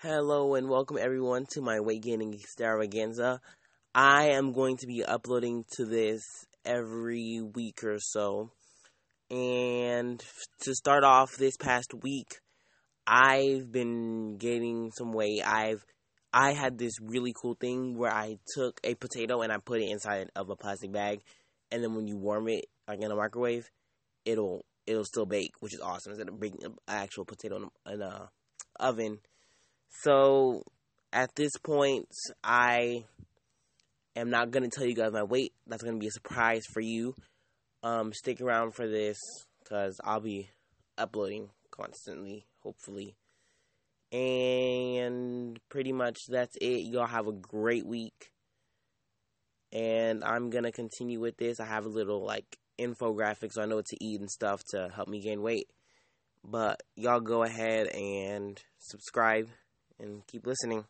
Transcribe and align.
Hello 0.00 0.54
and 0.54 0.68
welcome 0.68 0.96
everyone 0.96 1.44
to 1.46 1.60
my 1.60 1.80
weight 1.80 2.02
gaining 2.02 2.32
extravaganza. 2.32 3.40
I 3.92 4.28
am 4.28 4.52
going 4.52 4.76
to 4.76 4.86
be 4.86 5.02
uploading 5.02 5.64
to 5.72 5.84
this 5.84 6.46
every 6.64 7.40
week 7.40 7.82
or 7.82 7.98
so. 7.98 8.52
And 9.28 10.22
to 10.60 10.74
start 10.76 11.02
off 11.02 11.34
this 11.36 11.56
past 11.56 11.94
week, 11.94 12.36
I've 13.08 13.72
been 13.72 14.36
gaining 14.36 14.92
some 14.92 15.12
weight. 15.12 15.42
I've 15.44 15.84
I 16.32 16.52
had 16.52 16.78
this 16.78 17.00
really 17.00 17.34
cool 17.34 17.56
thing 17.56 17.98
where 17.98 18.12
I 18.12 18.38
took 18.54 18.78
a 18.84 18.94
potato 18.94 19.42
and 19.42 19.52
I 19.52 19.56
put 19.58 19.80
it 19.80 19.90
inside 19.90 20.30
of 20.36 20.48
a 20.48 20.54
plastic 20.54 20.92
bag 20.92 21.22
and 21.72 21.82
then 21.82 21.96
when 21.96 22.06
you 22.06 22.18
warm 22.18 22.46
it 22.46 22.66
like 22.86 23.02
in 23.02 23.10
a 23.10 23.16
microwave, 23.16 23.68
it'll 24.24 24.64
it'll 24.86 25.04
still 25.04 25.26
bake, 25.26 25.54
which 25.58 25.74
is 25.74 25.80
awesome 25.80 26.12
instead 26.12 26.28
of 26.28 26.38
baking 26.38 26.64
an 26.66 26.76
actual 26.86 27.24
potato 27.24 27.56
in 27.56 27.64
a, 27.64 27.94
in 27.94 28.00
a 28.00 28.30
oven 28.78 29.18
so 29.90 30.62
at 31.12 31.34
this 31.34 31.52
point, 31.62 32.08
I 32.42 33.04
am 34.16 34.30
not 34.30 34.50
going 34.50 34.68
to 34.68 34.74
tell 34.74 34.86
you 34.86 34.94
guys 34.94 35.12
my 35.12 35.22
weight. 35.22 35.52
That's 35.66 35.82
going 35.82 35.96
to 35.96 36.00
be 36.00 36.08
a 36.08 36.12
surprise 36.12 36.64
for 36.72 36.80
you. 36.80 37.14
Um, 37.82 38.12
stick 38.12 38.40
around 38.40 38.74
for 38.74 38.86
this 38.86 39.18
because 39.62 40.00
I'll 40.04 40.20
be 40.20 40.50
uploading 40.96 41.50
constantly, 41.70 42.46
hopefully. 42.60 43.16
And 44.12 45.58
pretty 45.68 45.92
much 45.92 46.18
that's 46.28 46.56
it. 46.60 46.86
Y'all 46.90 47.06
have 47.06 47.28
a 47.28 47.32
great 47.32 47.86
week. 47.86 48.32
And 49.72 50.24
I'm 50.24 50.50
going 50.50 50.64
to 50.64 50.72
continue 50.72 51.20
with 51.20 51.36
this. 51.36 51.60
I 51.60 51.66
have 51.66 51.84
a 51.84 51.90
little 51.90 52.24
like 52.24 52.58
infographic 52.78 53.52
so 53.52 53.62
I 53.62 53.66
know 53.66 53.76
what 53.76 53.86
to 53.86 54.04
eat 54.04 54.20
and 54.20 54.30
stuff 54.30 54.62
to 54.70 54.88
help 54.94 55.08
me 55.08 55.20
gain 55.20 55.42
weight. 55.42 55.68
But 56.42 56.82
y'all 56.96 57.20
go 57.20 57.42
ahead 57.42 57.88
and 57.88 58.58
subscribe 58.78 59.48
and 59.98 60.26
keep 60.26 60.46
listening. 60.46 60.84